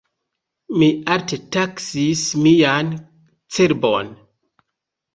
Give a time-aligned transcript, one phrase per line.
[0.83, 2.93] Mi alte taksis mian
[3.59, 4.15] cerbon.